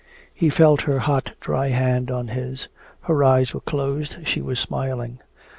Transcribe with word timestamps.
He 0.33 0.49
felt 0.49 0.81
her 0.81 0.97
hot 0.97 1.33
dry 1.39 1.67
hand 1.67 2.09
on 2.09 2.29
his. 2.29 2.69
Her 3.01 3.23
eyes 3.23 3.53
were 3.53 3.61
closed, 3.61 4.27
she 4.27 4.41
was 4.41 4.59
smiling. 4.59 5.19